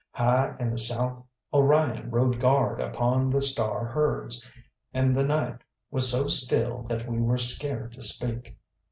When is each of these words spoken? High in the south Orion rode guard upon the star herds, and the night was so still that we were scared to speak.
High 0.13 0.55
in 0.59 0.71
the 0.71 0.79
south 0.79 1.23
Orion 1.53 2.09
rode 2.09 2.39
guard 2.39 2.81
upon 2.81 3.29
the 3.29 3.39
star 3.39 3.85
herds, 3.85 4.43
and 4.95 5.15
the 5.15 5.23
night 5.23 5.59
was 5.91 6.09
so 6.09 6.27
still 6.27 6.81
that 6.89 7.07
we 7.07 7.19
were 7.21 7.37
scared 7.37 7.91
to 7.93 8.01
speak. 8.01 8.57